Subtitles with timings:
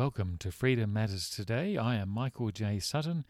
[0.00, 1.76] Welcome to Freedom Matters Today.
[1.76, 2.78] I am Michael J.
[2.78, 3.26] Sutton.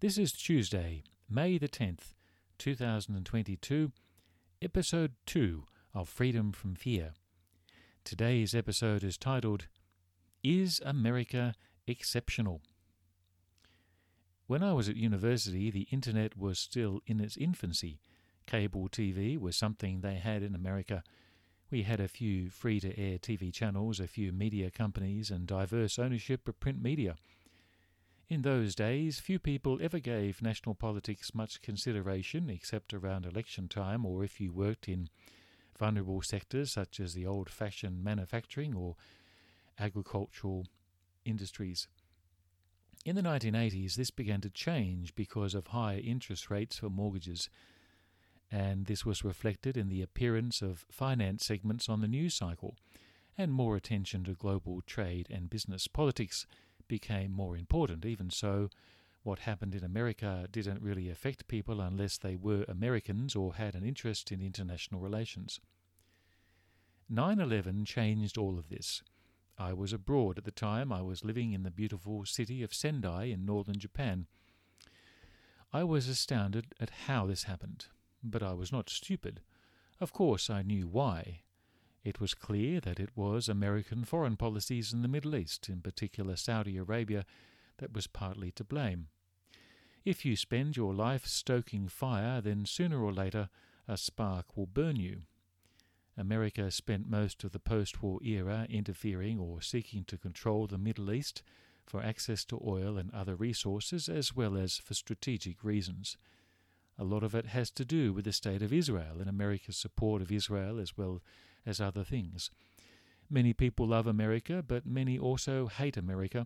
[0.00, 2.14] This is Tuesday, May the 10th,
[2.58, 3.92] 2022,
[4.60, 5.62] episode 2
[5.94, 7.12] of Freedom from Fear.
[8.02, 9.68] Today's episode is titled
[10.42, 11.54] Is America
[11.86, 12.62] Exceptional?
[14.48, 18.00] When I was at university, the internet was still in its infancy.
[18.48, 21.04] Cable TV was something they had in America
[21.72, 25.98] we had a few free to air TV channels, a few media companies, and diverse
[25.98, 27.16] ownership of print media.
[28.28, 34.04] In those days, few people ever gave national politics much consideration except around election time
[34.04, 35.08] or if you worked in
[35.78, 38.96] vulnerable sectors such as the old fashioned manufacturing or
[39.78, 40.66] agricultural
[41.24, 41.88] industries.
[43.04, 47.48] In the 1980s, this began to change because of higher interest rates for mortgages
[48.52, 52.76] and this was reflected in the appearance of finance segments on the news cycle,
[53.38, 56.46] and more attention to global trade and business politics
[56.86, 58.04] became more important.
[58.04, 58.68] Even so,
[59.22, 63.84] what happened in America didn't really affect people unless they were Americans or had an
[63.84, 65.58] interest in international relations.
[67.08, 69.02] 9 11 changed all of this.
[69.58, 70.92] I was abroad at the time.
[70.92, 74.26] I was living in the beautiful city of Sendai in northern Japan.
[75.72, 77.86] I was astounded at how this happened.
[78.22, 79.40] But I was not stupid.
[80.00, 81.42] Of course, I knew why.
[82.04, 86.36] It was clear that it was American foreign policies in the Middle East, in particular
[86.36, 87.24] Saudi Arabia,
[87.78, 89.08] that was partly to blame.
[90.04, 93.48] If you spend your life stoking fire, then sooner or later
[93.86, 95.22] a spark will burn you.
[96.16, 101.12] America spent most of the post war era interfering or seeking to control the Middle
[101.12, 101.42] East
[101.86, 106.16] for access to oil and other resources, as well as for strategic reasons.
[106.98, 110.22] A lot of it has to do with the state of Israel and America's support
[110.22, 111.22] of Israel as well
[111.64, 112.50] as other things.
[113.30, 116.44] Many people love America, but many also hate America.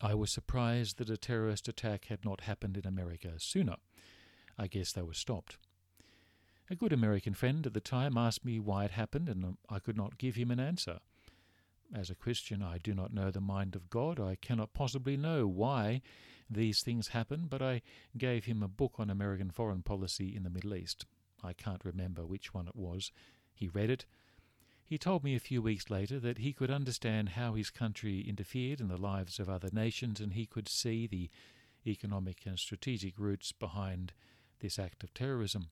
[0.00, 3.76] I was surprised that a terrorist attack had not happened in America sooner.
[4.58, 5.56] I guess they were stopped.
[6.70, 9.96] A good American friend at the time asked me why it happened, and I could
[9.96, 11.00] not give him an answer.
[11.92, 14.20] As a Christian, I do not know the mind of God.
[14.20, 16.02] I cannot possibly know why
[16.48, 17.82] these things happen, but I
[18.16, 21.06] gave him a book on American foreign policy in the Middle East.
[21.42, 23.10] I can't remember which one it was.
[23.52, 24.06] He read it.
[24.84, 28.80] He told me a few weeks later that he could understand how his country interfered
[28.80, 31.30] in the lives of other nations and he could see the
[31.86, 34.12] economic and strategic roots behind
[34.60, 35.70] this act of terrorism.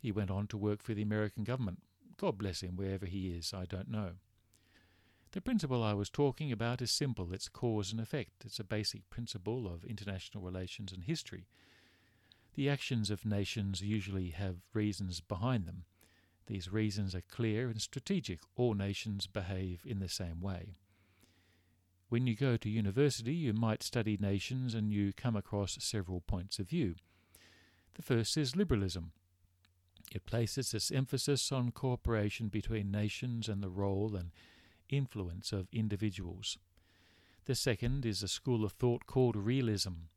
[0.00, 1.82] He went on to work for the American government.
[2.16, 4.12] God bless him wherever he is, I don't know.
[5.32, 8.44] The principle I was talking about is simple it's cause and effect.
[8.44, 11.46] It's a basic principle of international relations and history.
[12.54, 15.84] The actions of nations usually have reasons behind them.
[16.46, 18.40] These reasons are clear and strategic.
[18.56, 20.74] All nations behave in the same way.
[22.08, 26.58] When you go to university, you might study nations and you come across several points
[26.58, 26.96] of view.
[27.94, 29.12] The first is liberalism.
[30.12, 34.32] It places its emphasis on cooperation between nations and the role and
[34.92, 36.58] influence of individuals.
[37.46, 40.08] The second is a school of thought called realism,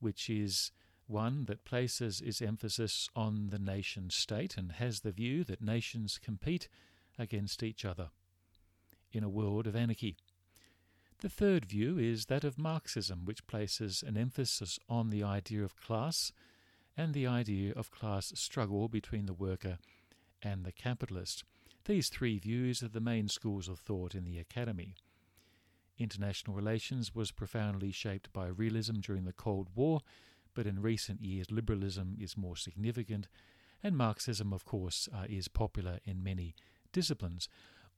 [0.00, 0.72] which is
[1.06, 6.18] one that places its emphasis on the nation state and has the view that nations
[6.18, 6.68] compete
[7.18, 8.10] against each other
[9.12, 10.16] in a world of anarchy.
[11.20, 15.76] The third view is that of Marxism, which places an emphasis on the idea of
[15.76, 16.32] class
[16.96, 19.78] and the idea of class struggle between the worker
[20.42, 21.44] and the capitalist.
[21.86, 24.96] These three views are the main schools of thought in the Academy.
[25.98, 30.00] International relations was profoundly shaped by realism during the Cold War,
[30.52, 33.28] but in recent years liberalism is more significant,
[33.84, 36.56] and Marxism, of course, uh, is popular in many
[36.92, 37.48] disciplines.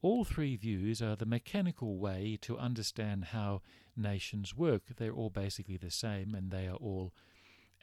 [0.03, 3.63] All three views are the mechanical way to understand how
[3.97, 4.83] nations work.
[4.97, 7.11] They're all basically the same, and they are all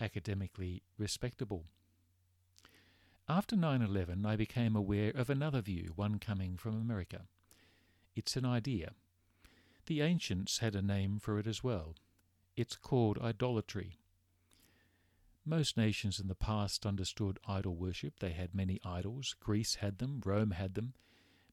[0.00, 1.65] academically respectable.
[3.28, 7.22] After 9 11, I became aware of another view, one coming from America.
[8.14, 8.92] It's an idea.
[9.87, 11.96] The ancients had a name for it as well.
[12.56, 13.99] It's called idolatry.
[15.44, 18.20] Most nations in the past understood idol worship.
[18.20, 19.34] They had many idols.
[19.40, 20.94] Greece had them, Rome had them,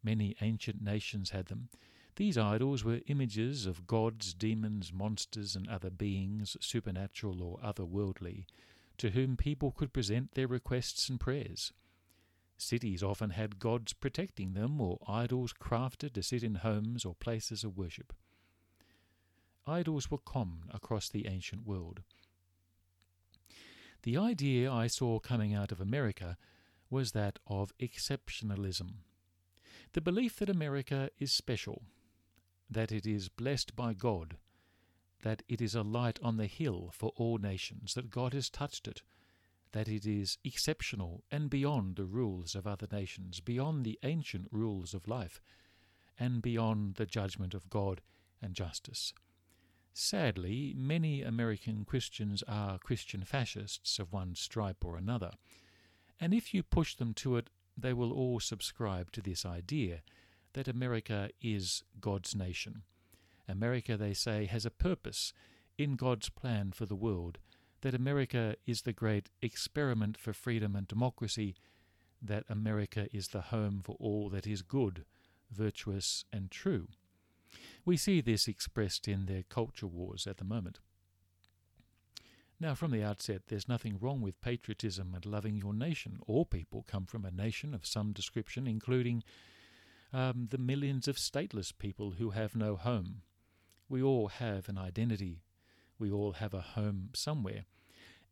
[0.03, 1.69] many ancient nations had them.
[2.17, 8.45] These idols were images of gods, demons, monsters, and other beings, supernatural or otherworldly,
[8.97, 11.73] to whom people could present their requests and prayers.
[12.57, 17.63] Cities often had gods protecting them or idols crafted to sit in homes or places
[17.63, 18.13] of worship.
[19.65, 22.01] Idols were common across the ancient world.
[24.03, 26.37] The idea I saw coming out of America
[26.89, 28.97] was that of exceptionalism.
[29.93, 31.83] The belief that America is special.
[32.69, 34.37] that it is blessed by God,
[35.23, 38.87] that it is a light on the hill for all nations, that God has touched
[38.87, 39.01] it,
[39.71, 44.93] that it is exceptional and beyond the rules of other nations, beyond the ancient rules
[44.93, 45.41] of life,
[46.19, 48.01] and beyond the judgment of God
[48.41, 49.13] and justice.
[49.93, 55.31] Sadly, many American Christians are Christian fascists of one stripe or another,
[56.19, 60.01] and if you push them to it, they will all subscribe to this idea
[60.53, 62.83] that America is God's nation.
[63.47, 65.33] America, they say, has a purpose
[65.77, 67.39] in God's plan for the world,
[67.81, 71.55] that America is the great experiment for freedom and democracy,
[72.21, 75.05] that America is the home for all that is good,
[75.51, 76.87] virtuous, and true.
[77.85, 80.79] We see this expressed in their culture wars at the moment.
[82.59, 86.19] Now, from the outset, there's nothing wrong with patriotism and loving your nation.
[86.27, 89.23] All people come from a nation of some description, including
[90.13, 93.23] um, the millions of stateless people who have no home.
[93.93, 95.43] We all have an identity.
[95.99, 97.65] We all have a home somewhere.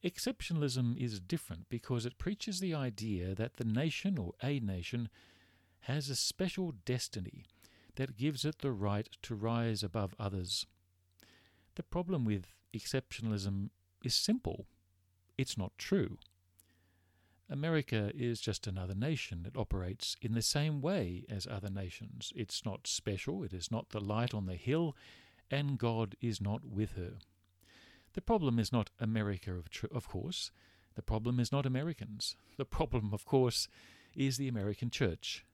[0.03, 5.07] Exceptionalism is different because it preaches the idea that the nation or a nation
[5.81, 7.45] has a special destiny
[7.93, 10.65] that gives it the right to rise above others.
[11.75, 13.69] The problem with exceptionalism
[14.03, 14.65] is simple.
[15.37, 16.17] It's not true.
[17.51, 19.45] America is just another nation.
[19.45, 22.33] It operates in the same way as other nations.
[22.35, 24.95] It's not special, it is not the light on the hill,
[25.51, 27.15] and God is not with her.
[28.13, 30.51] The problem is not America, of, tr- of course.
[30.95, 32.35] The problem is not Americans.
[32.57, 33.67] The problem, of course,
[34.15, 35.45] is the American church.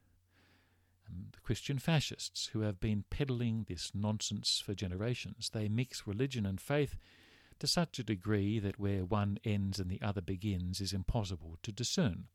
[1.08, 5.50] And the Christian fascists who have been peddling this nonsense for generations.
[5.54, 6.98] They mix religion and faith
[7.60, 11.72] to such a degree that where one ends and the other begins is impossible to
[11.72, 12.26] discern.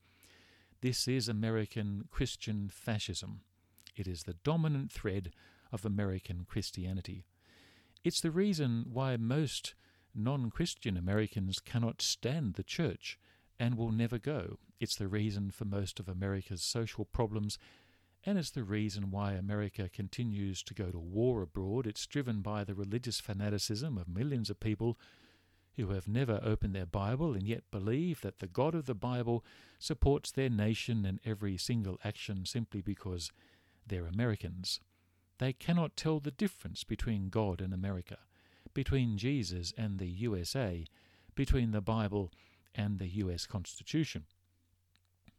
[0.80, 3.42] This is American Christian fascism.
[3.94, 5.32] It is the dominant thread
[5.70, 7.24] of American Christianity.
[8.04, 9.74] It's the reason why most
[10.14, 13.18] non Christian Americans cannot stand the church
[13.60, 14.58] and will never go.
[14.80, 17.58] It's the reason for most of America's social problems,
[18.24, 21.86] and it's the reason why America continues to go to war abroad.
[21.86, 24.98] It's driven by the religious fanaticism of millions of people
[25.76, 29.44] who have never opened their Bible and yet believe that the God of the Bible
[29.78, 33.30] supports their nation in every single action simply because
[33.86, 34.80] they're Americans.
[35.38, 38.18] They cannot tell the difference between God and America,
[38.74, 40.84] between Jesus and the USA,
[41.34, 42.30] between the Bible
[42.74, 44.24] and the US Constitution.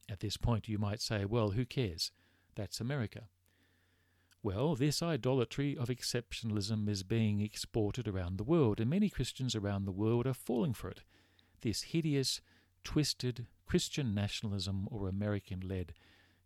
[0.10, 2.12] At this point, you might say, well, who cares?
[2.56, 3.30] That's America.
[4.44, 9.86] Well, this idolatry of exceptionalism is being exported around the world, and many Christians around
[9.86, 11.02] the world are falling for it.
[11.62, 12.42] This hideous,
[12.84, 15.94] twisted Christian nationalism or American led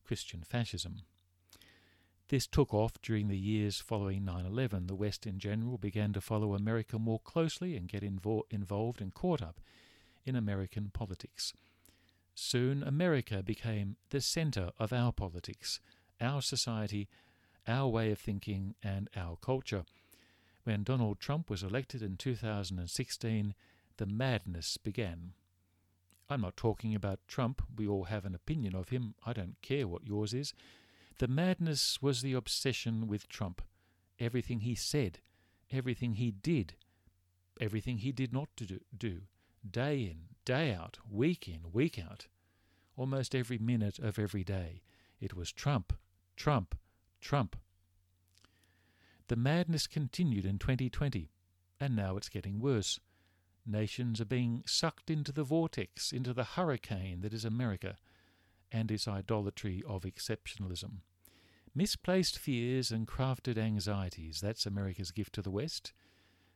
[0.06, 1.02] Christian fascism.
[2.30, 4.88] This took off during the years following 9 11.
[4.88, 9.14] The West in general began to follow America more closely and get invo- involved and
[9.14, 9.62] caught up
[10.26, 11.54] in American politics.
[12.36, 15.80] Soon, America became the center of our politics,
[16.20, 17.08] our society,
[17.66, 19.86] our way of thinking, and our culture.
[20.66, 23.56] When Donald Trump was elected in 2016,
[23.96, 25.32] the madness began.
[26.30, 27.62] I'm not talking about Trump.
[27.78, 29.16] We all have an opinion of him.
[29.26, 30.54] I don't care what yours is.
[31.20, 33.64] The madness was the obsession with Trump.
[34.20, 35.20] Everything he said,
[35.72, 36.76] everything he did,
[37.60, 39.22] everything he did not do,
[39.70, 42.28] day in, day out, week in, week out,
[42.96, 44.84] almost every minute of every day.
[45.20, 45.94] It was Trump,
[46.36, 46.78] Trump,
[47.20, 47.56] Trump.
[49.28, 51.32] The madness continued in 2020,
[51.80, 53.00] and now it's getting worse.
[53.66, 57.98] Nations are being sucked into the vortex, into the hurricane that is America
[58.72, 61.00] and its idolatry of exceptionalism.
[61.74, 65.94] Misplaced fears and crafted anxieties, that's America's gift to the West.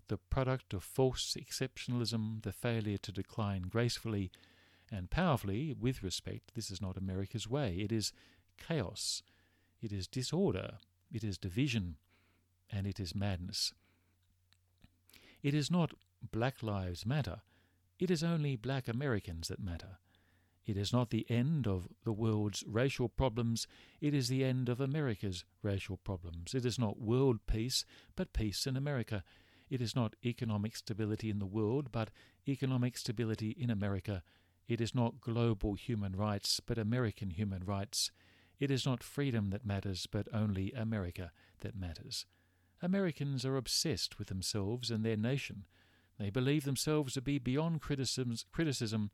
[0.07, 4.31] The product of false exceptionalism, the failure to decline gracefully
[4.91, 6.53] and powerfully with respect.
[6.55, 7.75] This is not America's way.
[7.75, 8.11] It is
[8.57, 9.23] chaos,
[9.81, 10.79] it is disorder,
[11.11, 11.95] it is division,
[12.69, 13.73] and it is madness.
[15.41, 15.93] It is not
[16.31, 17.41] Black Lives Matter,
[17.99, 19.97] it is only black Americans that matter.
[20.65, 23.67] It is not the end of the world's racial problems,
[23.99, 26.53] it is the end of America's racial problems.
[26.53, 27.83] It is not world peace,
[28.15, 29.23] but peace in America.
[29.69, 32.11] It is not economic stability in the world, but
[32.47, 34.21] economic stability in America.
[34.67, 38.11] It is not global human rights, but American human rights.
[38.59, 42.25] It is not freedom that matters, but only America that matters.
[42.81, 45.65] Americans are obsessed with themselves and their nation.
[46.19, 49.09] They believe themselves to be beyond criticism,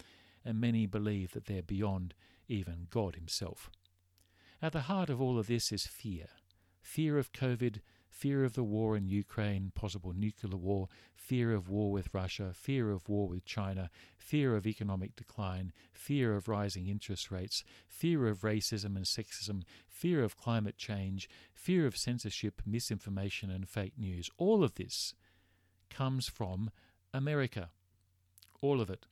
[0.47, 2.13] and many believe that they're beyond
[2.47, 3.69] even God Himself.
[4.61, 6.27] At the heart of all of this is fear
[6.81, 11.91] fear of COVID, fear of the war in Ukraine, possible nuclear war, fear of war
[11.91, 17.29] with Russia, fear of war with China, fear of economic decline, fear of rising interest
[17.29, 23.67] rates, fear of racism and sexism, fear of climate change, fear of censorship, misinformation, and
[23.67, 24.29] fake news.
[24.37, 25.13] All of this
[25.89, 26.71] comes from
[27.13, 27.69] America.
[28.61, 29.07] All of it.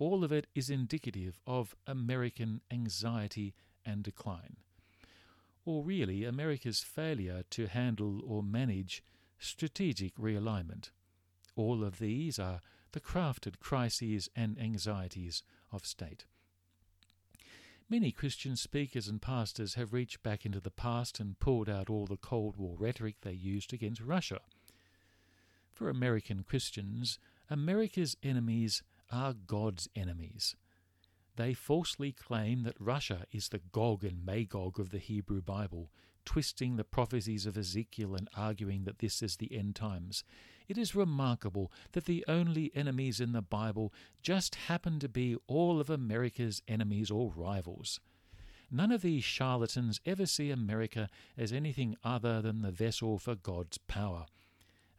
[0.00, 3.54] All of it is indicative of American anxiety
[3.86, 4.56] and decline
[5.64, 9.02] or really America's failure to handle or manage
[9.38, 10.90] strategic realignment.
[11.54, 12.60] All of these are
[12.92, 16.24] the crafted crises and anxieties of state.
[17.88, 22.06] Many Christian speakers and pastors have reached back into the past and pulled out all
[22.06, 24.40] the Cold War rhetoric they used against Russia.
[25.72, 30.56] For American Christians, America's enemies are God's enemies.
[31.36, 35.90] They falsely claim that Russia is the Gog and Magog of the Hebrew Bible,
[36.24, 40.22] twisting the prophecies of Ezekiel and arguing that this is the end times.
[40.68, 45.80] It is remarkable that the only enemies in the Bible just happen to be all
[45.80, 48.00] of America's enemies or rivals.
[48.70, 53.78] None of these charlatans ever see America as anything other than the vessel for God's
[53.78, 54.26] power.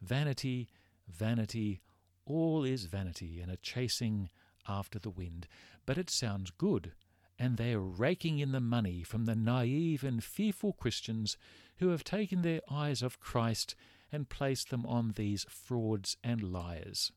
[0.02, 0.68] Vanity,
[1.08, 1.80] vanity,
[2.26, 4.30] all is vanity and a chasing
[4.68, 5.48] after the wind,
[5.86, 6.94] but it sounds good,
[7.40, 11.38] and they are raking in the money from the naive and fearful Christians
[11.78, 13.76] who have taken their eyes off Christ
[14.12, 17.12] and placed them on these frauds and liars.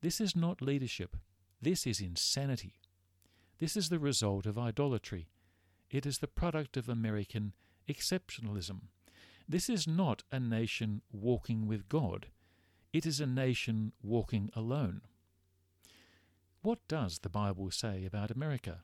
[0.00, 1.16] This is not leadership.
[1.60, 2.74] This is insanity.
[3.58, 5.28] This is the result of idolatry.
[5.90, 7.54] It is the product of American
[7.88, 8.82] exceptionalism.
[9.48, 12.28] This is not a nation walking with God.
[12.92, 15.02] It is a nation walking alone.
[16.62, 18.80] What does the Bible say about America?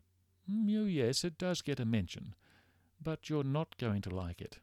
[0.51, 2.35] Mm, yes, it does get a mention,
[3.03, 4.59] but you're not going to like it.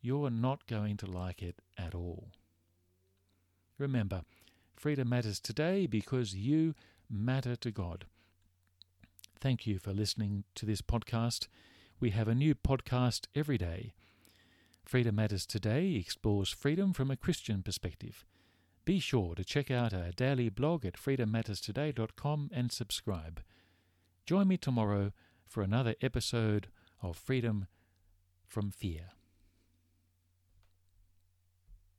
[0.00, 2.28] You're not going to like it at all.
[3.78, 4.22] Remember,
[4.76, 6.74] freedom matters today because you
[7.10, 8.04] matter to God.
[9.40, 11.48] Thank you for listening to this podcast.
[12.00, 13.94] We have a new podcast every day.
[14.84, 18.24] Freedom Matters Today explores freedom from a Christian perspective.
[18.88, 23.42] Be sure to check out our daily blog at freedommatterstoday.com and subscribe.
[24.24, 25.12] Join me tomorrow
[25.46, 26.68] for another episode
[27.02, 27.66] of Freedom
[28.46, 29.10] from Fear.